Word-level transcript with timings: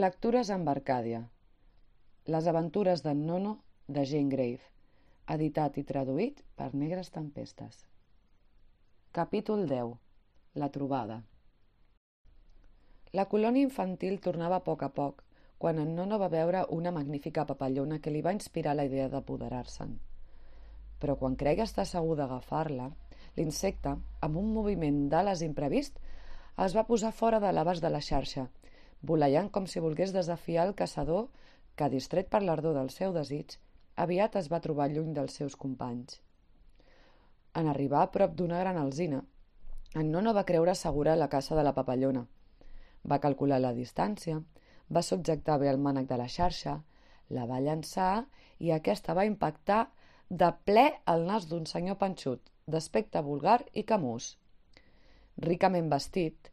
Lectures 0.00 0.48
amb 0.54 0.68
Arcàdia. 0.70 1.18
Les 2.34 2.46
aventures 2.50 3.02
d'en 3.04 3.18
Nono 3.30 3.50
de 3.96 4.04
Jane 4.08 4.30
Grave. 4.32 4.68
Editat 5.34 5.74
i 5.76 5.82
traduït 5.90 6.38
per 6.60 6.68
Negres 6.82 7.10
Tempestes. 7.16 7.82
Capítol 9.18 9.66
10. 9.72 9.90
La 10.62 10.68
trobada. 10.76 11.18
La 13.12 13.26
colònia 13.34 13.66
infantil 13.66 14.16
tornava 14.26 14.62
a 14.62 14.64
poc 14.68 14.86
a 14.86 14.88
poc, 15.00 15.20
quan 15.58 15.82
en 15.82 15.92
Nono 15.98 16.20
va 16.22 16.30
veure 16.36 16.64
una 16.78 16.94
magnífica 16.98 17.44
papallona 17.50 17.98
que 18.00 18.14
li 18.14 18.22
va 18.28 18.32
inspirar 18.38 18.74
la 18.78 18.86
idea 18.88 19.10
d'apoderar-se'n. 19.12 19.92
Però 21.02 21.18
quan 21.24 21.36
creia 21.44 21.66
estar 21.68 21.84
segur 21.90 22.16
d'agafar-la, 22.22 22.88
l'insecte, 23.36 23.98
amb 24.22 24.40
un 24.44 24.48
moviment 24.54 25.10
d'ales 25.12 25.44
imprevist, 25.50 26.00
es 26.56 26.78
va 26.78 26.88
posar 26.88 27.12
fora 27.12 27.42
de 27.44 27.52
l'abast 27.52 27.84
de 27.84 27.92
la 27.92 28.00
xarxa– 28.08 28.48
voleiant 29.02 29.50
com 29.50 29.66
si 29.66 29.80
volgués 29.80 30.12
desafiar 30.12 30.66
el 30.68 30.74
caçador 30.74 31.28
que, 31.76 31.88
distret 31.88 32.28
per 32.28 32.42
l'ardor 32.42 32.74
del 32.76 32.90
seu 32.94 33.12
desig, 33.16 33.56
aviat 33.96 34.36
es 34.36 34.50
va 34.52 34.60
trobar 34.64 34.90
lluny 34.92 35.14
dels 35.16 35.36
seus 35.40 35.56
companys. 35.56 36.20
En 37.54 37.68
arribar 37.68 38.02
a 38.04 38.10
prop 38.14 38.34
d'una 38.36 38.60
gran 38.60 38.78
alzina, 38.78 39.22
en 39.94 40.10
Nono 40.12 40.34
va 40.36 40.46
creure 40.46 40.74
segura 40.78 41.16
la 41.16 41.28
caça 41.28 41.56
de 41.58 41.64
la 41.66 41.74
papallona. 41.74 42.26
Va 43.10 43.18
calcular 43.18 43.58
la 43.58 43.72
distància, 43.74 44.38
va 44.94 45.02
subjectar 45.02 45.58
bé 45.58 45.70
el 45.70 45.80
mànec 45.82 46.06
de 46.10 46.18
la 46.20 46.28
xarxa, 46.28 46.76
la 47.30 47.46
va 47.46 47.58
llançar 47.64 48.26
i 48.58 48.70
aquesta 48.76 49.16
va 49.18 49.26
impactar 49.26 49.88
de 50.30 50.52
ple 50.68 50.86
al 51.10 51.26
nas 51.26 51.48
d'un 51.50 51.66
senyor 51.66 51.98
panxut, 51.98 52.40
d'aspecte 52.70 53.22
vulgar 53.26 53.64
i 53.74 53.82
camús. 53.82 54.36
Ricament 55.42 55.90
vestit, 55.90 56.50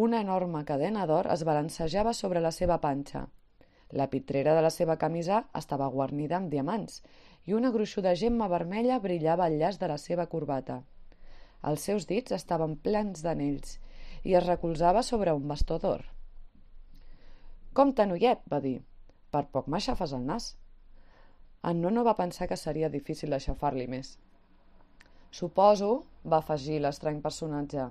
una 0.00 0.20
enorme 0.24 0.62
cadena 0.64 1.02
d'or 1.08 1.26
es 1.32 1.42
balancejava 1.44 2.12
sobre 2.16 2.40
la 2.40 2.50
seva 2.56 2.78
panxa. 2.80 3.26
La 3.90 4.06
pitrera 4.12 4.54
de 4.56 4.62
la 4.64 4.70
seva 4.70 4.96
camisa 4.96 5.42
estava 5.60 5.88
guarnida 5.96 6.38
amb 6.38 6.48
diamants 6.52 7.02
i 7.50 7.56
una 7.58 7.72
gruixuda 7.74 8.14
gemma 8.20 8.48
vermella 8.48 9.00
brillava 9.02 9.44
al 9.44 9.58
llaç 9.60 9.80
de 9.82 9.90
la 9.92 9.98
seva 9.98 10.26
corbata. 10.34 10.78
Els 11.68 11.84
seus 11.84 12.08
dits 12.08 12.32
estaven 12.32 12.78
plens 12.86 13.20
d'anells 13.26 13.76
i 14.24 14.38
es 14.40 14.46
recolzava 14.46 15.02
sobre 15.02 15.36
un 15.36 15.46
bastó 15.52 15.78
d'or. 15.82 16.06
«Compte, 17.76 18.06
noiet», 18.06 18.40
va 18.48 18.64
dir. 18.64 18.78
«Per 19.30 19.44
poc 19.52 19.68
m'aixafes 19.68 20.16
el 20.16 20.24
nas». 20.32 20.54
En 21.62 21.84
Nono 21.84 22.08
va 22.08 22.16
pensar 22.16 22.48
que 22.48 22.56
seria 22.56 22.88
difícil 22.88 23.36
aixafar-li 23.36 23.86
més. 23.86 24.16
«Suposo», 25.30 25.90
va 26.24 26.40
afegir 26.40 26.80
l'estrany 26.80 27.20
personatge, 27.20 27.90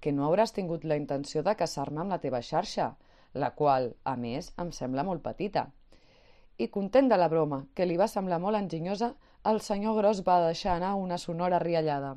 que 0.00 0.12
no 0.12 0.26
hauràs 0.26 0.54
tingut 0.56 0.84
la 0.84 0.96
intenció 1.00 1.42
de 1.46 1.54
casar-me 1.58 2.02
amb 2.02 2.14
la 2.14 2.20
teva 2.22 2.40
xarxa, 2.50 2.92
la 3.34 3.50
qual, 3.58 3.92
a 4.04 4.14
més, 4.16 4.52
em 4.62 4.70
sembla 4.72 5.04
molt 5.04 5.22
petita. 5.24 5.66
I 6.58 6.68
content 6.74 7.10
de 7.10 7.18
la 7.18 7.28
broma, 7.32 7.64
que 7.74 7.86
li 7.86 7.98
va 8.00 8.08
semblar 8.10 8.38
molt 8.42 8.58
enginyosa, 8.58 9.12
el 9.50 9.60
senyor 9.62 9.98
Gros 9.98 10.22
va 10.26 10.40
deixar 10.46 10.76
anar 10.76 10.94
una 10.98 11.18
sonora 11.18 11.60
riallada. 11.62 12.16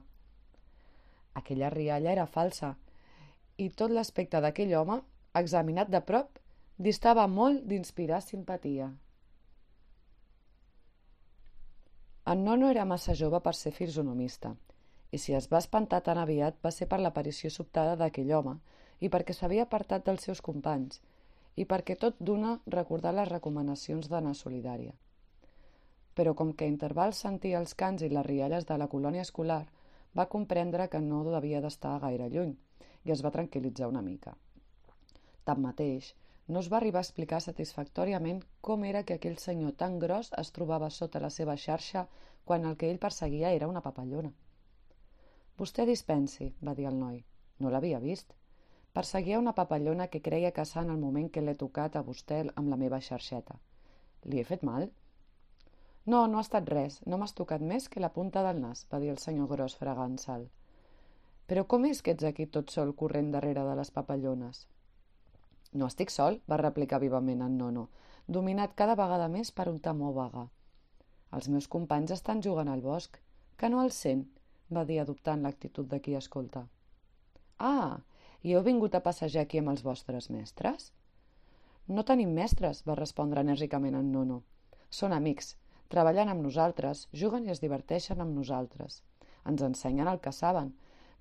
Aquella 1.41 1.69
rialla 1.69 2.11
era 2.11 2.25
falsa, 2.25 2.75
i 3.57 3.69
tot 3.69 3.93
l'aspecte 3.93 4.41
d'aquell 4.41 4.73
home, 4.79 4.97
examinat 5.41 5.91
de 5.93 6.01
prop, 6.01 6.39
distava 6.77 7.27
molt 7.27 7.63
d'inspirar 7.69 8.21
simpatia. 8.25 8.89
En 12.31 12.43
Nono 12.45 12.69
era 12.69 12.85
massa 12.85 13.13
jove 13.17 13.39
per 13.45 13.53
ser 13.57 13.71
fisonomista, 13.75 14.55
i 15.11 15.19
si 15.19 15.33
es 15.37 15.47
va 15.51 15.59
espantar 15.63 16.01
tan 16.07 16.19
aviat 16.21 16.59
va 16.65 16.71
ser 16.71 16.87
per 16.91 16.99
l'aparició 17.01 17.51
sobtada 17.53 17.95
d'aquell 17.99 18.31
home 18.37 18.55
i 18.99 19.09
perquè 19.15 19.35
s'havia 19.35 19.65
apartat 19.67 20.05
dels 20.07 20.27
seus 20.27 20.41
companys 20.47 21.01
i 21.61 21.65
perquè 21.71 21.97
tot 22.03 22.19
d'una 22.19 22.51
recordar 22.75 23.13
les 23.17 23.31
recomanacions 23.31 24.07
d'anar 24.11 24.33
solidària. 24.39 24.93
Però 26.15 26.33
com 26.35 26.53
que 26.53 26.69
intervals 26.73 27.23
sentia 27.25 27.59
els 27.59 27.73
cants 27.81 28.03
i 28.07 28.09
les 28.09 28.25
rialles 28.25 28.67
de 28.69 28.77
la 28.77 28.87
colònia 28.93 29.25
escolar, 29.27 29.65
va 30.17 30.29
comprendre 30.35 30.87
que 30.93 31.01
no 31.01 31.23
devia 31.27 31.61
d'estar 31.63 31.99
gaire 32.05 32.29
lluny 32.29 32.55
i 33.05 33.11
es 33.15 33.23
va 33.25 33.33
tranquil·litzar 33.35 33.89
una 33.91 34.03
mica. 34.07 34.35
Tanmateix, 35.49 36.13
no 36.47 36.59
es 36.59 36.69
va 36.71 36.77
arribar 36.77 36.99
a 37.01 37.07
explicar 37.07 37.39
satisfactòriament 37.43 38.41
com 38.67 38.83
era 38.87 39.03
que 39.03 39.17
aquell 39.19 39.37
senyor 39.43 39.75
tan 39.83 39.99
gros 39.99 40.31
es 40.43 40.51
trobava 40.57 40.89
sota 40.89 41.23
la 41.23 41.29
seva 41.29 41.55
xarxa 41.65 42.07
quan 42.45 42.65
el 42.69 42.77
que 42.77 42.89
ell 42.91 42.99
perseguia 43.05 43.51
era 43.57 43.69
una 43.71 43.83
papallona. 43.87 44.33
Vostè 45.61 45.83
dispensi, 45.85 46.47
va 46.65 46.73
dir 46.73 46.87
el 46.89 46.95
noi. 46.97 47.19
No 47.61 47.69
l'havia 47.69 47.99
vist. 48.01 48.31
Perseguia 48.97 49.39
una 49.39 49.51
papallona 49.53 50.07
que 50.09 50.21
creia 50.27 50.49
caçar 50.55 50.81
en 50.81 50.89
el 50.93 50.97
moment 50.97 51.27
que 51.29 51.43
l'he 51.43 51.53
tocat 51.63 51.95
a 51.95 52.01
vostè 52.07 52.39
amb 52.47 52.71
la 52.71 52.79
meva 52.83 52.99
xarxeta. 53.07 53.59
Li 54.25 54.41
he 54.41 54.45
fet 54.47 54.65
mal? 54.65 54.87
No, 56.05 56.23
no 56.25 56.39
ha 56.39 56.45
estat 56.47 56.73
res. 56.73 56.97
No 57.05 57.21
m'has 57.21 57.37
tocat 57.37 57.61
més 57.73 57.87
que 57.93 58.01
la 58.01 58.09
punta 58.17 58.41
del 58.47 58.63
nas, 58.63 58.87
va 58.89 59.03
dir 59.05 59.13
el 59.13 59.21
senyor 59.21 59.51
Gros 59.53 59.77
fregant 59.83 60.17
sal. 60.25 60.49
Però 61.45 61.67
com 61.69 61.85
és 61.91 62.01
que 62.01 62.17
ets 62.17 62.25
aquí 62.31 62.49
tot 62.57 62.73
sol 62.73 62.95
corrent 63.03 63.29
darrere 63.37 63.69
de 63.69 63.77
les 63.83 63.93
papallones? 63.93 64.65
No 65.77 65.93
estic 65.93 66.09
sol, 66.09 66.41
va 66.49 66.61
replicar 66.65 67.03
vivament 67.05 67.45
en 67.45 67.61
Nono, 67.61 67.87
dominat 68.27 68.73
cada 68.73 68.97
vegada 69.05 69.29
més 69.29 69.53
per 69.53 69.69
un 69.69 69.77
temor 69.79 70.17
vaga. 70.17 70.49
Els 71.37 71.53
meus 71.53 71.69
companys 71.69 72.17
estan 72.17 72.41
jugant 72.41 72.73
al 72.73 72.81
bosc, 72.81 73.21
que 73.57 73.69
no 73.69 73.85
els 73.85 74.05
sent, 74.07 74.25
va 74.77 74.85
dir 74.89 74.99
adoptant 75.01 75.43
l'actitud 75.45 75.87
de 75.91 75.99
qui 76.03 76.15
escolta. 76.19 76.65
Ah, 77.59 77.99
i 78.43 78.53
heu 78.55 78.63
vingut 78.65 78.95
a 78.95 79.03
passejar 79.05 79.45
aquí 79.45 79.61
amb 79.61 79.73
els 79.73 79.83
vostres 79.85 80.29
mestres? 80.33 80.91
No 81.87 82.05
tenim 82.07 82.31
mestres, 82.37 82.83
va 82.87 82.97
respondre 82.99 83.43
enèrgicament 83.45 83.97
en 83.99 84.11
Nono. 84.15 84.41
Són 84.99 85.13
amics, 85.17 85.55
treballen 85.93 86.31
amb 86.31 86.45
nosaltres, 86.45 87.07
juguen 87.23 87.45
i 87.47 87.53
es 87.53 87.61
diverteixen 87.63 88.21
amb 88.23 88.37
nosaltres. 88.37 89.01
Ens 89.51 89.63
ensenyen 89.67 90.07
el 90.07 90.21
que 90.23 90.33
saben, 90.37 90.73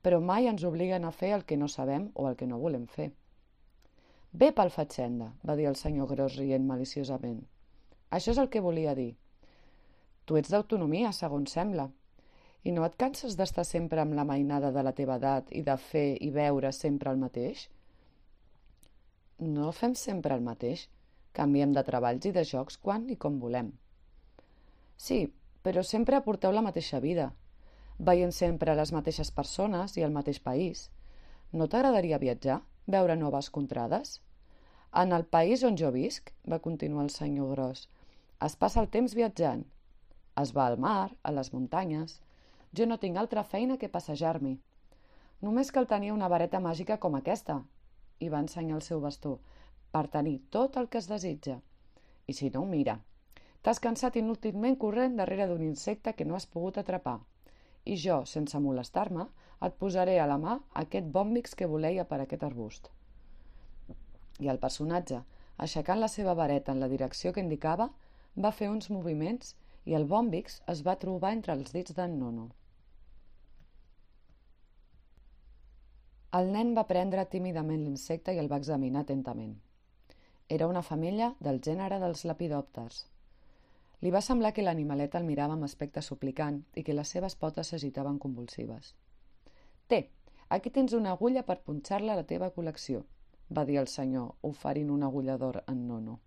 però 0.02 0.20
mai 0.24 0.48
ens 0.48 0.64
obliguen 0.64 1.04
a 1.04 1.12
fer 1.12 1.32
el 1.36 1.44
que 1.44 1.58
no 1.60 1.68
sabem 1.68 2.10
o 2.14 2.28
el 2.28 2.36
que 2.36 2.48
no 2.50 2.60
volem 2.64 2.86
fer. 2.86 3.10
Bé 4.32 4.52
pel 4.56 4.70
fatxenda, 4.70 5.32
va 5.42 5.56
dir 5.58 5.66
el 5.68 5.76
senyor 5.76 6.08
Gros 6.12 6.36
rient 6.38 6.66
maliciosament. 6.66 7.40
Això 8.10 8.30
és 8.32 8.38
el 8.38 8.48
que 8.52 8.62
volia 8.62 8.94
dir. 8.94 9.16
Tu 10.24 10.38
ets 10.38 10.52
d'autonomia, 10.52 11.10
segons 11.12 11.52
sembla, 11.56 11.88
i 12.64 12.72
no 12.76 12.84
et 12.84 12.96
canses 13.00 13.36
d'estar 13.36 13.64
sempre 13.64 14.02
amb 14.02 14.16
la 14.18 14.26
mainada 14.28 14.70
de 14.74 14.82
la 14.84 14.92
teva 14.96 15.16
edat 15.20 15.52
i 15.56 15.62
de 15.66 15.76
fer 15.80 16.08
i 16.20 16.30
veure 16.34 16.72
sempre 16.76 17.12
el 17.12 17.20
mateix? 17.20 17.68
No 19.40 19.72
fem 19.72 19.94
sempre 19.96 20.36
el 20.36 20.44
mateix. 20.44 20.88
Canviem 21.32 21.72
de 21.72 21.84
treballs 21.86 22.26
i 22.26 22.32
de 22.36 22.42
jocs 22.44 22.76
quan 22.76 23.06
i 23.08 23.16
com 23.16 23.38
volem. 23.40 23.70
Sí, 25.00 25.20
però 25.62 25.84
sempre 25.86 26.18
aporteu 26.18 26.52
la 26.52 26.64
mateixa 26.66 27.00
vida, 27.00 27.30
veient 28.08 28.32
sempre 28.36 28.74
les 28.76 28.92
mateixes 28.92 29.30
persones 29.30 29.96
i 29.96 30.04
el 30.04 30.12
mateix 30.12 30.40
país. 30.42 30.88
No 31.52 31.68
t'agradaria 31.68 32.18
viatjar, 32.20 32.58
veure 32.86 33.16
noves 33.16 33.48
contrades? 33.54 34.18
En 35.02 35.12
el 35.16 35.24
país 35.24 35.62
on 35.64 35.76
jo 35.78 35.92
visc, 35.94 36.32
va 36.50 36.60
continuar 36.66 37.06
el 37.06 37.14
senyor 37.14 37.54
Gros, 37.54 37.86
es 38.46 38.56
passa 38.56 38.80
el 38.82 38.88
temps 38.88 39.14
viatjant. 39.14 39.64
Es 40.40 40.52
va 40.56 40.66
al 40.66 40.78
mar, 40.80 41.12
a 41.22 41.32
les 41.36 41.52
muntanyes, 41.52 42.18
jo 42.78 42.86
no 42.86 42.98
tinc 43.02 43.18
altra 43.18 43.42
feina 43.42 43.76
que 43.78 43.88
passejar-m'hi. 43.90 44.58
Només 45.42 45.72
cal 45.74 45.88
tenir 45.90 46.12
una 46.12 46.28
vareta 46.28 46.60
màgica 46.60 46.98
com 47.02 47.16
aquesta, 47.18 47.62
i 48.20 48.28
va 48.28 48.42
ensenyar 48.44 48.76
el 48.78 48.84
seu 48.86 49.00
bastó, 49.00 49.38
per 49.90 50.06
tenir 50.12 50.36
tot 50.56 50.76
el 50.76 50.88
que 50.88 51.00
es 51.00 51.08
desitja. 51.10 51.56
I 52.30 52.36
si 52.36 52.50
no, 52.54 52.62
mira, 52.68 52.98
t'has 53.62 53.80
cansat 53.86 54.18
inútilment 54.20 54.76
corrent 54.84 55.16
darrere 55.18 55.48
d'un 55.50 55.64
insecte 55.66 56.14
que 56.14 56.26
no 56.28 56.36
has 56.36 56.46
pogut 56.46 56.78
atrapar. 56.78 57.18
I 57.84 57.96
jo, 57.96 58.20
sense 58.26 58.60
molestar-me, 58.60 59.26
et 59.66 59.76
posaré 59.80 60.18
a 60.20 60.28
la 60.28 60.38
mà 60.40 60.60
aquest 60.84 61.10
bòmbix 61.16 61.56
que 61.56 61.68
voleia 61.68 62.06
per 62.08 62.20
aquest 62.22 62.44
arbust. 62.46 62.88
I 64.40 64.48
el 64.52 64.60
personatge, 64.60 65.24
aixecant 65.58 66.00
la 66.00 66.08
seva 66.08 66.36
vareta 66.38 66.72
en 66.72 66.80
la 66.80 66.88
direcció 66.88 67.32
que 67.32 67.42
indicava, 67.44 67.90
va 68.36 68.54
fer 68.56 68.70
uns 68.70 68.88
moviments 68.94 69.56
i 69.90 69.96
el 69.98 70.06
bòmbix 70.08 70.62
es 70.72 70.84
va 70.86 70.98
trobar 71.02 71.34
entre 71.36 71.56
els 71.58 71.72
dits 71.76 71.96
d'en 71.96 72.18
Nono. 72.20 72.48
El 76.38 76.52
nen 76.54 76.68
va 76.76 76.86
prendre 76.86 77.24
tímidament 77.26 77.80
l'insecte 77.82 78.32
i 78.34 78.38
el 78.38 78.48
va 78.50 78.58
examinar 78.60 79.00
atentament. 79.02 79.56
Era 80.56 80.68
una 80.70 80.82
femella 80.86 81.32
del 81.46 81.58
gènere 81.66 81.98
dels 81.98 82.22
lepidòpters. 82.30 83.00
Li 84.00 84.12
va 84.14 84.22
semblar 84.22 84.52
que 84.54 84.62
l'animalet 84.62 85.16
el 85.18 85.26
mirava 85.26 85.56
amb 85.58 85.66
aspecte 85.66 86.04
suplicant 86.06 86.62
i 86.78 86.86
que 86.86 86.94
les 86.94 87.10
seves 87.16 87.34
potes 87.42 87.72
s'agitaven 87.72 88.22
convulsives. 88.22 88.94
Té, 89.90 90.00
aquí 90.48 90.70
tens 90.70 90.94
una 91.00 91.16
agulla 91.18 91.42
per 91.50 91.60
punxar-la 91.66 92.14
a 92.14 92.22
la 92.22 92.28
teva 92.32 92.52
col·lecció, 92.54 93.02
va 93.50 93.66
dir 93.66 93.82
el 93.82 93.90
senyor, 93.90 94.32
oferint 94.46 94.94
una 94.94 95.10
agulla 95.10 95.36
d'or 95.36 95.64
en 95.66 95.86
nono. 95.88 96.20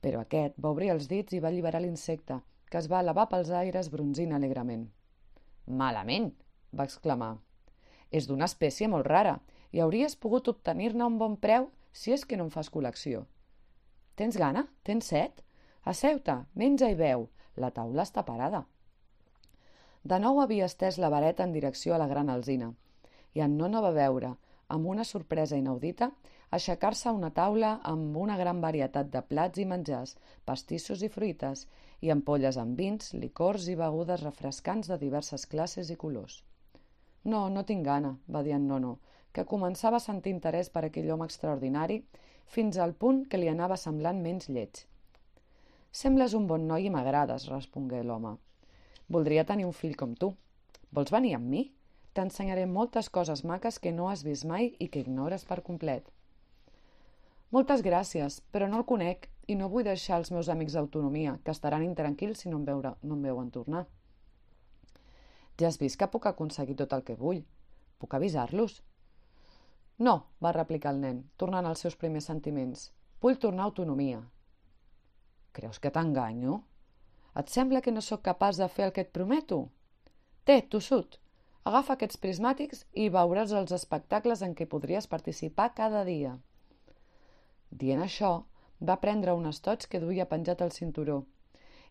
Però 0.00 0.24
aquest 0.24 0.56
va 0.56 0.72
obrir 0.72 0.94
els 0.96 1.08
dits 1.12 1.36
i 1.36 1.44
va 1.44 1.52
alliberar 1.52 1.84
l'insecte, 1.84 2.40
que 2.70 2.80
es 2.80 2.88
va 2.88 3.04
elevar 3.04 3.28
pels 3.28 3.52
aires 3.64 3.92
bronzint 3.92 4.32
alegrement. 4.32 4.88
Malament, 5.66 6.32
va 6.72 6.88
exclamar. 6.88 7.34
És 8.14 8.28
d'una 8.30 8.46
espècie 8.50 8.88
molt 8.90 9.08
rara 9.10 9.38
i 9.74 9.82
hauries 9.82 10.14
pogut 10.24 10.50
obtenir-ne 10.52 11.06
un 11.10 11.18
bon 11.18 11.34
preu 11.46 11.66
si 11.92 12.14
és 12.14 12.24
que 12.28 12.38
no 12.38 12.46
en 12.46 12.52
fas 12.54 12.70
col·lecció. 12.74 13.24
Tens 14.14 14.38
gana? 14.38 14.68
Tens 14.86 15.10
set? 15.10 15.42
Asseu-te, 15.92 16.36
menja 16.54 16.90
i 16.92 16.94
beu. 17.00 17.26
La 17.58 17.70
taula 17.74 18.06
està 18.06 18.22
parada. 18.26 18.64
De 20.04 20.18
nou 20.22 20.38
havia 20.42 20.68
estès 20.70 20.98
la 21.02 21.10
vareta 21.10 21.44
en 21.46 21.52
direcció 21.56 21.94
a 21.94 21.98
la 22.02 22.08
gran 22.10 22.30
alzina, 22.30 22.70
i 23.34 23.42
en 23.44 23.56
Nono 23.58 23.80
va 23.82 23.92
veure, 23.96 24.34
amb 24.74 24.86
una 24.94 25.04
sorpresa 25.10 25.58
inaudita, 25.60 26.10
aixecar-se 26.58 27.08
a 27.08 27.14
una 27.16 27.30
taula 27.34 27.70
amb 27.92 28.16
una 28.24 28.36
gran 28.40 28.60
varietat 28.64 29.10
de 29.14 29.22
plats 29.30 29.62
i 29.62 29.66
menjars, 29.70 30.16
pastissos 30.44 31.02
i 31.02 31.10
fruites, 31.16 31.66
i 32.00 32.12
ampolles 32.14 32.58
amb 32.60 32.78
vins, 32.78 33.14
licors 33.14 33.68
i 33.72 33.78
begudes 33.80 34.22
refrescants 34.22 34.92
de 34.92 35.00
diverses 35.00 35.46
classes 35.54 35.90
i 35.90 35.96
colors. 35.96 36.42
No, 37.24 37.48
no 37.48 37.64
tinc 37.64 37.84
gana, 37.86 38.16
va 38.28 38.42
dir 38.44 38.52
en 38.56 38.66
Nono, 38.68 38.98
que 39.32 39.46
començava 39.50 39.96
a 39.96 40.04
sentir 40.06 40.32
interès 40.34 40.68
per 40.70 40.84
aquell 40.86 41.10
home 41.10 41.24
extraordinari 41.28 42.02
fins 42.56 42.76
al 42.78 42.92
punt 42.92 43.24
que 43.30 43.40
li 43.40 43.48
anava 43.48 43.78
semblant 43.80 44.20
menys 44.22 44.50
lleig. 44.50 44.82
Sembles 45.94 46.34
un 46.34 46.48
bon 46.50 46.66
noi 46.68 46.88
i 46.88 46.92
m'agrades, 46.92 47.48
respongué 47.52 48.02
l'home. 48.02 48.34
Voldria 49.08 49.46
tenir 49.48 49.64
un 49.68 49.72
fill 49.72 49.96
com 49.96 50.12
tu. 50.18 50.34
Vols 50.92 51.12
venir 51.14 51.34
amb 51.38 51.48
mi? 51.48 51.64
T'ensenyaré 52.14 52.66
moltes 52.66 53.08
coses 53.10 53.44
maques 53.44 53.80
que 53.82 53.92
no 53.92 54.10
has 54.10 54.22
vist 54.26 54.44
mai 54.46 54.72
i 54.78 54.88
que 54.88 55.02
ignores 55.02 55.48
per 55.48 55.62
complet. 55.66 56.10
Moltes 57.54 57.82
gràcies, 57.86 58.40
però 58.52 58.68
no 58.68 58.82
el 58.82 58.88
conec 58.90 59.28
i 59.46 59.56
no 59.58 59.68
vull 59.72 59.86
deixar 59.86 60.20
els 60.20 60.30
meus 60.34 60.48
amics 60.52 60.76
d'autonomia, 60.76 61.38
que 61.44 61.54
estaran 61.54 61.84
intranquils 61.86 62.44
si 62.44 62.50
no 62.50 62.60
em, 62.60 62.64
veure, 62.68 62.94
no 63.02 63.16
em 63.16 63.26
veuen 63.30 63.50
tornar. 63.54 63.84
Ja 65.60 65.68
has 65.68 65.78
vist 65.78 65.98
que 66.00 66.08
puc 66.10 66.26
aconseguir 66.26 66.74
tot 66.80 66.92
el 66.96 67.04
que 67.06 67.14
vull. 67.18 67.44
Puc 68.02 68.14
avisar-los? 68.18 68.80
No, 70.06 70.14
va 70.42 70.54
replicar 70.56 70.90
el 70.94 71.00
nen, 71.02 71.20
tornant 71.38 71.66
als 71.68 71.84
seus 71.84 71.96
primers 71.96 72.26
sentiments. 72.30 72.88
Vull 73.22 73.38
tornar 73.44 73.62
a 73.62 73.70
autonomia. 73.70 74.22
Creus 75.54 75.78
que 75.78 75.92
t'enganyo? 75.94 76.58
Et 77.38 77.50
sembla 77.50 77.82
que 77.82 77.94
no 77.94 78.02
sóc 78.02 78.24
capaç 78.26 78.58
de 78.58 78.68
fer 78.68 78.88
el 78.88 78.94
que 78.96 79.04
et 79.06 79.12
prometo? 79.14 79.60
Té, 80.44 80.58
tossut, 80.74 81.20
agafa 81.70 81.94
aquests 81.94 82.18
prismàtics 82.24 82.82
i 83.04 83.06
veuràs 83.14 83.54
els 83.60 83.74
espectacles 83.78 84.42
en 84.42 84.56
què 84.58 84.66
podries 84.70 85.06
participar 85.06 85.70
cada 85.78 86.02
dia. 86.10 86.34
Dient 87.70 88.02
això, 88.02 88.32
va 88.82 88.98
prendre 89.06 89.38
un 89.38 89.46
estoig 89.50 89.86
que 89.86 90.02
duia 90.02 90.26
penjat 90.34 90.66
al 90.66 90.74
cinturó 90.74 91.22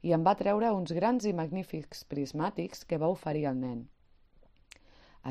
i 0.04 0.14
en 0.16 0.24
va 0.28 0.36
treure 0.40 0.72
uns 0.76 0.94
grans 0.98 1.26
i 1.26 1.34
magnífics 1.34 2.04
prismàtics 2.12 2.84
que 2.90 3.00
va 3.02 3.12
oferir 3.16 3.46
al 3.50 3.60
nen. 3.60 3.84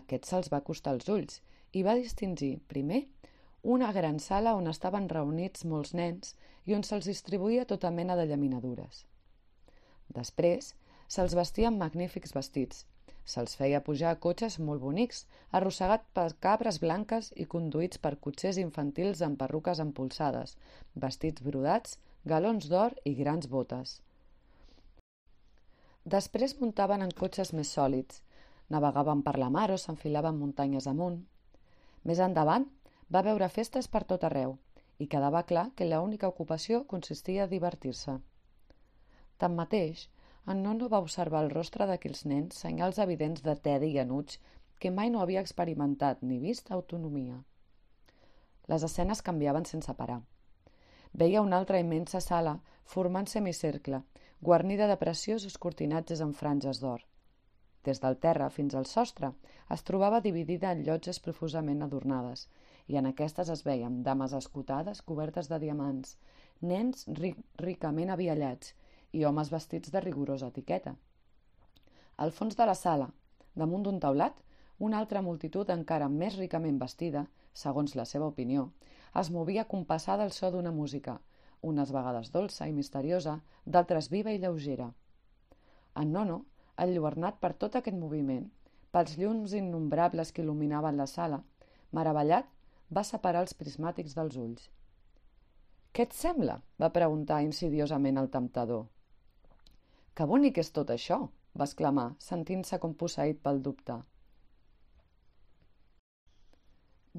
Aquest 0.01 0.29
se'ls 0.29 0.51
va 0.53 0.63
costar 0.69 0.95
els 0.97 1.09
ulls 1.13 1.41
i 1.73 1.83
va 1.87 1.97
distingir, 2.01 2.55
primer, 2.73 3.03
una 3.63 3.93
gran 3.93 4.19
sala 4.19 4.57
on 4.59 4.71
estaven 4.73 5.09
reunits 5.13 5.67
molts 5.73 5.93
nens 5.95 6.35
i 6.67 6.75
on 6.75 6.87
se'ls 6.89 7.11
distribuïa 7.11 7.69
tota 7.75 7.91
mena 7.91 8.17
de 8.19 8.27
llaminadures. 8.31 9.05
Després, 10.21 10.73
se'ls 11.09 11.37
vestia 11.39 11.69
amb 11.69 11.85
magnífics 11.85 12.35
vestits, 12.35 12.87
Se'ls 13.31 13.53
feia 13.59 13.81
pujar 13.87 14.13
a 14.13 14.19
cotxes 14.23 14.57
molt 14.69 14.83
bonics, 14.85 15.19
arrossegat 15.59 16.07
per 16.19 16.25
cabres 16.47 16.79
blanques 16.85 17.29
i 17.45 17.47
conduïts 17.53 18.01
per 18.07 18.13
cotxers 18.27 18.59
infantils 18.63 19.23
amb 19.27 19.39
perruques 19.43 19.83
empolsades, 19.85 20.57
vestits 21.05 21.45
brodats, 21.49 21.99
galons 22.33 22.67
d'or 22.73 22.97
i 23.11 23.15
grans 23.21 23.47
botes. 23.53 24.01
Després 26.05 26.57
muntaven 26.61 27.03
en 27.03 27.13
cotxes 27.15 27.53
més 27.55 27.71
sòlids, 27.71 28.23
navegaven 28.75 29.23
per 29.23 29.37
la 29.39 29.51
mar 29.51 29.71
o 29.71 29.77
s'enfilaven 29.79 30.39
muntanyes 30.39 30.89
amunt. 30.91 31.21
Més 32.03 32.19
endavant 32.19 32.67
va 33.15 33.23
veure 33.23 33.49
festes 33.49 33.87
per 33.89 34.03
tot 34.05 34.25
arreu 34.25 34.57
i 34.99 35.07
quedava 35.07 35.45
clar 35.47 35.69
que 35.77 35.87
l'única 35.87 36.29
ocupació 36.29 36.83
consistia 36.87 37.45
a 37.45 37.51
divertir-se. 37.53 38.17
Tanmateix, 39.39 40.09
en 40.47 40.63
Nono 40.63 40.89
va 40.89 41.01
observar 41.05 41.45
el 41.45 41.51
rostre 41.55 41.87
d'aquells 41.87 42.25
nens 42.27 42.59
senyals 42.65 42.99
evidents 42.99 43.43
de 43.47 43.55
tedi 43.55 43.93
i 43.95 44.03
enuig 44.03 44.39
que 44.83 44.91
mai 44.91 45.11
no 45.11 45.21
havia 45.23 45.41
experimentat 45.41 46.23
ni 46.23 46.41
vist 46.43 46.73
autonomia. 46.75 47.39
Les 48.67 48.83
escenes 48.83 49.23
canviaven 49.23 49.67
sense 49.71 49.95
parar. 49.95 50.21
Veia 51.13 51.43
una 51.47 51.59
altra 51.63 51.79
immensa 51.79 52.21
sala 52.21 52.57
formant 52.83 53.29
semicercle, 53.31 54.03
guarnida 54.43 54.89
de 54.91 54.97
preciosos 54.99 55.55
cortinatges 55.65 56.21
amb 56.25 56.35
franges 56.35 56.81
d'or. 56.83 57.05
Des 57.87 58.01
del 58.03 58.17
terra 58.25 58.49
fins 58.51 58.75
al 58.75 58.89
sostre 58.91 59.29
es 59.75 59.85
trobava 59.87 60.19
dividida 60.25 60.73
en 60.75 60.83
llotges 60.89 61.21
profusament 61.23 61.85
adornades, 61.87 62.49
i 62.91 62.99
en 62.99 63.07
aquestes 63.07 63.53
es 63.55 63.63
veien 63.63 64.01
dames 64.03 64.35
escotades 64.35 65.03
cobertes 65.11 65.51
de 65.53 65.61
diamants, 65.63 66.17
nens 66.73 67.07
ric 67.21 67.39
ricament 67.63 68.11
aviallats 68.11 68.75
i 69.13 69.23
homes 69.25 69.53
vestits 69.55 69.95
de 69.95 70.03
rigorosa 70.03 70.51
etiqueta. 70.51 70.97
Al 72.19 72.35
fons 72.35 72.59
de 72.59 72.67
la 72.67 72.75
sala, 72.75 73.13
damunt 73.55 73.87
d'un 73.87 74.03
taulat, 74.03 74.43
una 74.79 74.99
altra 74.99 75.23
multitud 75.23 75.71
encara 75.71 76.09
més 76.11 76.35
ricament 76.43 76.83
vestida, 76.83 77.29
segons 77.55 77.95
la 77.95 78.11
seva 78.11 78.27
opinió, 78.35 78.73
es 79.23 79.31
movia 79.31 79.69
compassada 79.71 80.27
al 80.27 80.35
so 80.35 80.51
d'una 80.51 80.75
música, 80.75 81.21
unes 81.63 81.93
vegades 81.95 82.31
dolça 82.35 82.67
i 82.69 82.75
misteriosa, 82.77 83.39
d'altres 83.65 84.11
viva 84.11 84.33
i 84.35 84.41
lleugera. 84.43 84.89
En 86.03 86.13
Nono, 86.13 86.43
enlluernat 86.85 87.39
per 87.41 87.53
tot 87.65 87.79
aquest 87.79 87.97
moviment, 87.99 88.49
pels 88.93 89.17
llums 89.21 89.55
innombrables 89.57 90.33
que 90.33 90.43
il·luminaven 90.45 90.99
la 91.01 91.07
sala, 91.07 91.43
meravellat, 91.99 92.49
va 92.93 93.05
separar 93.09 93.45
els 93.47 93.55
prismàtics 93.57 94.17
dels 94.19 94.37
ulls. 94.37 94.69
«Què 95.93 96.07
et 96.09 96.17
sembla?», 96.17 96.59
va 96.81 96.93
preguntar 96.93 97.43
insidiosament 97.45 98.19
el 98.21 98.31
temptador. 98.33 98.87
Que 100.17 100.27
bonic 100.29 100.59
és 100.65 100.73
tot 100.77 100.93
això! 100.93 101.19
va 101.61 101.69
exclamar, 101.69 102.07
sentint-se 102.25 102.79
com 102.81 102.95
posseït 103.01 103.41
pel 103.45 103.61
dubte. 103.65 103.99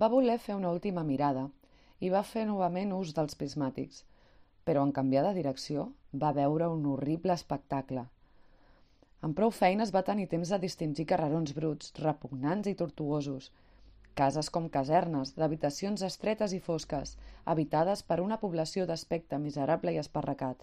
Va 0.02 0.10
voler 0.10 0.40
fer 0.42 0.56
una 0.58 0.72
última 0.74 1.04
mirada 1.06 1.44
i 2.02 2.10
va 2.10 2.24
fer 2.26 2.48
novament 2.50 2.96
ús 2.98 3.14
dels 3.14 3.38
prismàtics, 3.38 4.02
però 4.64 4.84
en 4.86 4.92
canviar 4.96 5.24
de 5.28 5.34
direcció 5.38 5.90
va 6.24 6.34
veure 6.38 6.70
un 6.72 6.86
horrible 6.92 7.34
espectacle. 7.34 8.06
Amb 9.24 9.36
prou 9.38 9.52
feines 9.56 9.92
va 9.96 10.04
tenir 10.08 10.28
temps 10.32 10.50
de 10.52 10.60
distingir 10.60 11.06
carrerons 11.10 11.54
bruts, 11.56 11.94
repugnants 12.04 12.68
i 12.68 12.76
tortuosos, 12.80 13.52
cases 14.20 14.50
com 14.54 14.68
casernes, 14.70 15.34
d'habitacions 15.38 16.04
estretes 16.08 16.54
i 16.54 16.60
fosques, 16.60 17.16
habitades 17.54 18.04
per 18.04 18.20
una 18.22 18.40
població 18.42 18.86
d'aspecte 18.90 19.40
miserable 19.40 19.94
i 19.96 20.02
esparracat. 20.02 20.60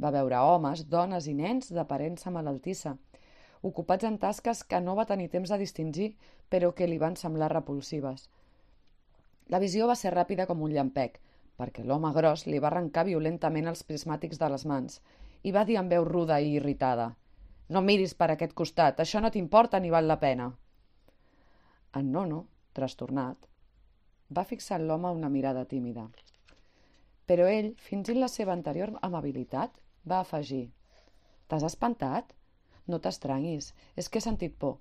Va 0.00 0.10
veure 0.16 0.42
homes, 0.50 0.84
dones 0.88 1.28
i 1.30 1.36
nens 1.36 1.70
d'aparença 1.76 2.32
malaltissa, 2.34 2.96
ocupats 3.62 4.04
en 4.08 4.18
tasques 4.18 4.62
que 4.64 4.80
no 4.80 4.96
va 4.98 5.08
tenir 5.08 5.28
temps 5.32 5.50
de 5.52 5.58
distingir, 5.60 6.12
però 6.50 6.72
que 6.74 6.88
li 6.88 6.98
van 6.98 7.16
semblar 7.16 7.52
repulsives. 7.52 8.28
La 9.48 9.58
visió 9.58 9.86
va 9.90 9.98
ser 9.98 10.14
ràpida 10.14 10.46
com 10.46 10.62
un 10.62 10.72
llampec, 10.72 11.18
perquè 11.60 11.84
l'home 11.84 12.10
gros 12.16 12.46
li 12.48 12.58
va 12.64 12.70
arrencar 12.70 13.04
violentament 13.08 13.68
els 13.72 13.84
prismàtics 13.88 14.40
de 14.40 14.48
les 14.54 14.64
mans 14.72 15.00
i 15.48 15.52
va 15.56 15.64
dir 15.68 15.76
amb 15.80 15.92
veu 15.94 16.06
ruda 16.08 16.40
i 16.40 16.54
irritada 16.56 17.10
«No 17.74 17.82
miris 17.86 18.16
per 18.20 18.30
aquest 18.32 18.56
costat, 18.60 19.00
això 19.00 19.20
no 19.22 19.30
t'importa 19.30 19.78
ni 19.80 19.92
val 19.94 20.08
la 20.10 20.18
pena». 20.24 20.48
En 22.00 22.10
Nono, 22.14 22.40
trastornat, 22.78 23.46
va 24.38 24.44
fixar 24.48 24.80
en 24.80 24.86
l'home 24.88 25.10
una 25.18 25.30
mirada 25.36 25.64
tímida. 25.72 26.08
Però 27.30 27.46
ell, 27.50 27.72
fingint 27.88 28.20
la 28.22 28.28
seva 28.32 28.54
anterior 28.56 28.92
amabilitat, 29.06 29.78
va 30.12 30.20
afegir. 30.24 30.64
T'has 31.46 31.66
espantat? 31.66 32.34
No 32.86 32.98
t'estranyis, 32.98 33.72
és 33.96 34.08
que 34.08 34.18
he 34.18 34.26
sentit 34.26 34.56
por. 34.64 34.78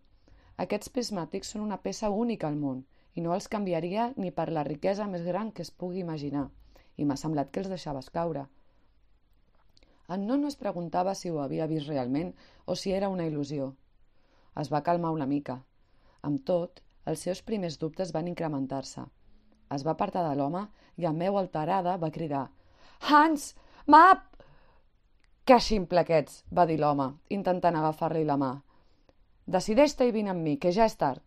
Aquests 0.66 0.94
prismàtics 0.96 1.54
són 1.54 1.66
una 1.66 1.82
peça 1.86 2.10
única 2.10 2.50
al 2.50 2.58
món 2.62 2.86
i 3.16 3.26
no 3.26 3.34
els 3.36 3.50
canviaria 3.56 4.14
ni 4.18 4.32
per 4.32 4.50
la 4.54 4.66
riquesa 4.68 5.08
més 5.14 5.26
gran 5.30 5.52
que 5.52 5.66
es 5.66 5.72
pugui 5.72 6.02
imaginar, 6.06 6.50
i 7.00 7.08
m'ha 7.08 7.18
semblat 7.22 7.52
que 7.52 7.64
els 7.64 7.72
deixaves 7.72 8.12
caure. 8.16 8.46
En 10.16 10.26
no 10.28 10.38
es 10.50 10.58
preguntava 10.60 11.16
si 11.16 11.30
ho 11.30 11.40
havia 11.42 11.68
vist 11.72 11.88
realment 11.88 12.34
o 12.66 12.76
si 12.76 12.94
era 13.00 13.10
una 13.14 13.28
il·lusió. 13.30 13.72
Es 14.60 14.72
va 14.74 14.84
calmar 14.86 15.12
una 15.16 15.28
mica. 15.30 15.60
Amb 16.30 16.42
tot, 16.46 16.82
els 17.06 17.26
seus 17.26 17.42
primers 17.50 17.78
dubtes 17.82 18.12
van 18.16 18.28
incrementar-se. 18.28 19.06
Es 19.76 19.86
va 19.86 19.94
apartar 19.96 20.26
de 20.26 20.36
l'home 20.36 20.66
i 20.98 21.06
amb 21.06 21.22
meu 21.24 21.38
alterada 21.38 21.96
va 22.02 22.12
cridar 22.12 22.48
«Hans! 23.10 23.54
Map! 23.86 24.26
Que 25.46 25.60
ximple 25.66 26.04
que 26.06 26.18
ets, 26.24 26.44
va 26.54 26.66
dir 26.70 26.78
l'home, 26.82 27.08
intentant 27.34 27.78
agafar-li 27.78 28.26
la 28.26 28.36
mà. 28.38 28.50
Decideix-te 29.50 30.06
i 30.06 30.12
vine 30.14 30.34
amb 30.34 30.44
mi, 30.46 30.58
que 30.62 30.74
ja 30.76 30.86
és 30.90 30.98
tard. 31.00 31.24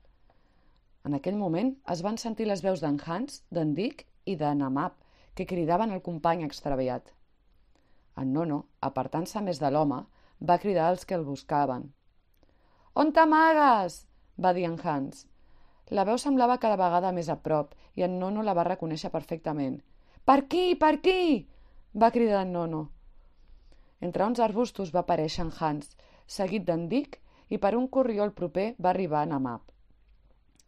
En 1.09 1.17
aquell 1.19 1.39
moment 1.39 1.73
es 1.95 2.03
van 2.07 2.19
sentir 2.23 2.47
les 2.47 2.63
veus 2.63 2.83
d'en 2.83 3.01
Hans, 3.07 3.41
d'en 3.51 3.73
Dick 3.79 4.05
i 4.27 4.37
de 4.39 4.53
Namap, 4.55 4.95
que 5.35 5.47
cridaven 5.47 5.93
el 5.95 6.03
company 6.03 6.45
extraviat. 6.45 7.13
En 8.21 8.33
Nono, 8.37 8.59
apartant-se 8.81 9.41
més 9.41 9.61
de 9.63 9.71
l'home, 9.73 10.03
va 10.51 10.59
cridar 10.63 10.89
als 10.91 11.05
que 11.09 11.17
el 11.19 11.25
buscaven. 11.25 11.91
On 12.95 13.13
t'amagues? 13.13 14.03
va 14.37 14.53
dir 14.53 14.67
en 14.69 14.77
Hans. 14.85 15.27
La 15.97 16.05
veu 16.09 16.19
semblava 16.19 16.59
cada 16.61 16.77
vegada 16.81 17.13
més 17.13 17.29
a 17.29 17.39
prop 17.47 17.75
i 17.97 18.05
en 18.07 18.19
Nono 18.19 18.43
la 18.43 18.55
va 18.59 18.69
reconèixer 18.69 19.11
perfectament. 19.13 19.81
Per 20.25 20.39
aquí, 20.45 20.75
per 20.75 20.95
aquí! 20.97 21.49
va 21.95 22.11
cridar 22.11 22.43
en 22.47 22.53
Nono. 22.53 22.83
Entre 24.01 24.25
uns 24.25 24.41
arbustos 24.41 24.93
va 24.95 25.03
aparèixer 25.07 25.45
en 25.47 25.53
Hans, 25.61 25.97
seguit 26.27 26.65
d'en 26.69 26.89
Dick, 26.89 27.19
i 27.53 27.59
per 27.61 27.75
un 27.77 27.89
corriol 27.89 28.33
proper 28.33 28.73
va 28.81 28.91
arribar 28.91 29.23
en 29.27 29.37
Amap. 29.37 29.63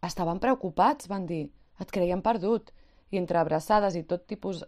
Estaven 0.05 0.41
preocupats, 0.41 1.09
van 1.09 1.25
dir. 1.27 1.47
Et 1.81 1.91
creien 1.91 2.23
perdut. 2.23 2.71
I 3.15 3.19
entre 3.21 3.39
abraçades 3.39 3.95
i 3.95 4.03
tot 4.11 4.25
tipus 4.31 4.65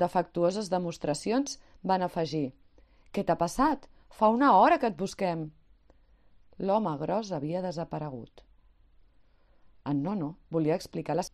d'afectuoses 0.00 0.70
demostracions 0.72 1.58
van 1.90 2.04
afegir. 2.06 2.46
Què 3.12 3.24
t'ha 3.26 3.36
passat? 3.36 3.84
Fa 4.18 4.30
una 4.32 4.54
hora 4.56 4.78
que 4.80 4.88
et 4.88 4.96
busquem. 5.02 5.50
L'home 6.68 6.94
gros 7.02 7.32
havia 7.36 7.60
desaparegut. 7.66 8.42
En 9.92 10.02
Nono 10.06 10.30
volia 10.56 10.80
explicar 10.80 11.18
la... 11.20 11.26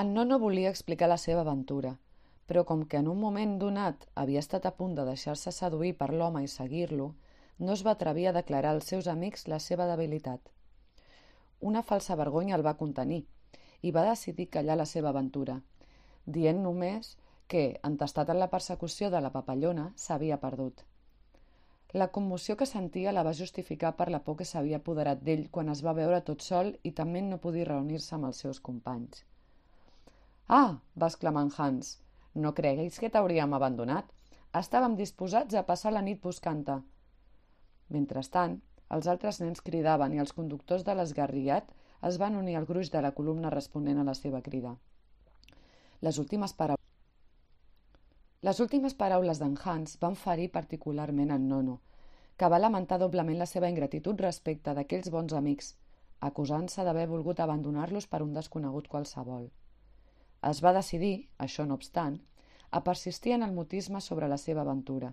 En 0.00 0.12
Nono 0.16 0.40
volia 0.40 0.72
explicar 0.72 1.12
la 1.12 1.20
seva 1.20 1.44
aventura, 1.44 1.94
però 2.48 2.64
com 2.64 2.88
que 2.88 3.00
en 3.04 3.08
un 3.12 3.20
moment 3.20 3.56
donat 3.60 4.08
havia 4.24 4.44
estat 4.44 4.66
a 4.68 4.76
punt 4.80 4.94
de 4.96 5.06
deixar-se 5.12 5.52
seduir 5.52 5.94
per 6.00 6.12
l'home 6.14 6.44
i 6.44 6.52
seguir-lo, 6.56 7.14
no 7.58 7.72
es 7.76 7.84
va 7.84 7.96
atrevir 7.96 8.28
a 8.28 8.36
declarar 8.40 8.76
als 8.76 8.92
seus 8.92 9.08
amics 9.12 9.48
la 9.52 9.60
seva 9.60 9.88
debilitat. 9.92 10.40
Una 11.60 11.82
falsa 11.82 12.16
vergonya 12.16 12.56
el 12.56 12.64
va 12.64 12.78
contenir 12.80 13.26
i 13.82 13.92
va 13.94 14.06
decidir 14.08 14.48
callar 14.54 14.76
la 14.80 14.86
seva 14.86 15.10
aventura, 15.14 15.60
dient 16.26 16.62
només 16.62 17.16
que, 17.48 17.80
entestat 17.88 18.30
en 18.30 18.38
la 18.42 18.50
persecució 18.52 19.10
de 19.10 19.20
la 19.24 19.32
papallona, 19.34 19.90
s'havia 19.96 20.40
perdut. 20.42 20.84
La 21.96 22.10
commoció 22.12 22.54
que 22.60 22.66
sentia 22.68 23.14
la 23.16 23.22
va 23.24 23.32
justificar 23.36 23.94
per 23.96 24.10
la 24.12 24.20
por 24.24 24.36
que 24.36 24.46
s'havia 24.48 24.76
apoderat 24.82 25.22
d'ell 25.24 25.46
quan 25.50 25.72
es 25.72 25.80
va 25.86 25.96
veure 25.96 26.20
tot 26.26 26.44
sol 26.44 26.74
i 26.84 26.92
també 26.98 27.22
no 27.24 27.40
podia 27.44 27.68
reunir-se 27.70 28.14
amb 28.16 28.28
els 28.28 28.42
seus 28.44 28.60
companys. 28.60 29.24
Ah! 30.48 30.80
va 31.00 31.08
exclamar 31.08 31.46
en 31.46 31.52
Hans. 31.56 31.96
No 32.34 32.52
creguis 32.54 32.98
que 33.00 33.08
t'hauríem 33.14 33.54
abandonat. 33.56 34.12
Estàvem 34.60 34.96
disposats 35.00 35.54
a 35.54 35.64
passar 35.70 35.94
la 35.94 36.04
nit 36.04 36.20
buscant-te. 36.22 36.76
Mentrestant, 37.96 38.60
els 38.96 39.08
altres 39.12 39.40
nens 39.40 39.64
cridaven 39.64 40.12
i 40.12 40.20
els 40.22 40.34
conductors 40.36 40.84
de 40.84 40.94
l'esgarriat 40.96 41.72
es 42.06 42.18
van 42.18 42.36
unir 42.36 42.56
al 42.56 42.66
gruix 42.66 42.90
de 42.90 43.02
la 43.02 43.12
columna 43.12 43.50
responent 43.50 43.98
a 43.98 44.04
la 44.04 44.14
seva 44.14 44.42
crida. 44.42 44.76
Les 46.00 46.18
últimes 46.18 46.52
paraules 46.52 46.78
les 48.46 48.60
últimes 48.62 48.94
paraules 48.94 49.40
d'en 49.42 49.56
Hans 49.64 49.96
van 50.02 50.14
ferir 50.14 50.52
particularment 50.54 51.32
en 51.34 51.48
Nono, 51.48 51.80
que 52.38 52.48
va 52.52 52.60
lamentar 52.62 52.98
doblement 53.02 53.38
la 53.40 53.48
seva 53.50 53.70
ingratitud 53.72 54.20
respecte 54.22 54.74
d'aquells 54.74 55.10
bons 55.10 55.34
amics, 55.34 55.72
acusant-se 56.28 56.84
d'haver 56.86 57.08
volgut 57.10 57.40
abandonar-los 57.40 58.06
per 58.06 58.22
un 58.22 58.32
desconegut 58.36 58.86
qualsevol. 58.92 59.48
Es 60.50 60.62
va 60.62 60.72
decidir, 60.76 61.28
això 61.46 61.66
no 61.66 61.74
obstant, 61.74 62.20
a 62.70 62.84
persistir 62.84 63.34
en 63.34 63.42
el 63.42 63.56
mutisme 63.58 64.00
sobre 64.00 64.28
la 64.28 64.38
seva 64.38 64.62
aventura. 64.62 65.12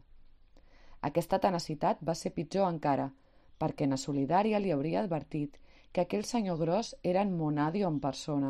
Aquesta 1.02 1.40
tenacitat 1.40 2.06
va 2.06 2.14
ser 2.14 2.36
pitjor 2.38 2.70
encara, 2.70 3.10
perquè 3.58 3.88
na 3.90 3.98
Solidària 3.98 4.62
li 4.62 4.74
hauria 4.76 5.02
advertit 5.02 5.58
que 5.96 6.04
aquell 6.04 6.26
senyor 6.28 6.58
gros 6.60 6.88
era 7.04 7.22
en 7.24 7.30
Monadio 7.40 7.88
en 7.88 8.02
persona, 8.04 8.50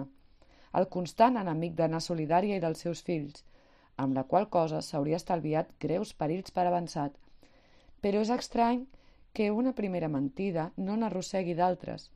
el 0.79 0.87
constant 0.95 1.37
enemic 1.37 1.75
d'anar 1.77 1.99
solidària 2.01 2.57
i 2.57 2.63
dels 2.63 2.81
seus 2.81 3.03
fills, 3.09 3.43
amb 4.01 4.17
la 4.17 4.23
qual 4.31 4.49
cosa 4.55 4.81
s'hauria 4.87 5.19
estalviat 5.21 5.69
greus 5.85 6.15
perills 6.23 6.55
per 6.55 6.65
avançat. 6.65 7.13
Però 8.01 8.23
és 8.25 8.33
estrany 8.33 8.81
que 9.37 9.51
una 9.59 9.75
primera 9.77 10.09
mentida 10.17 10.71
no 10.87 10.97
n'arrossegui 10.97 11.53
d'altres 11.61 12.09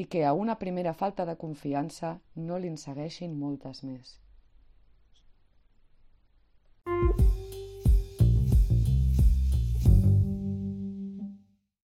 i 0.00 0.08
que 0.08 0.24
a 0.24 0.32
una 0.32 0.56
primera 0.64 0.96
falta 1.04 1.28
de 1.28 1.36
confiança 1.44 2.16
no 2.48 2.58
li'n 2.58 2.80
segueixin 2.86 3.38
moltes 3.44 3.84
més. 3.84 4.18
Thank 6.86 7.20
you. 7.20 7.33